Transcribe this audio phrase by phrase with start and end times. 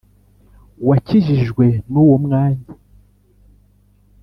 [0.87, 2.69] Wakijijwe n uwo mwanya